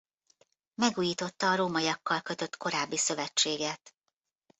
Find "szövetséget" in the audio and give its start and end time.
2.97-3.95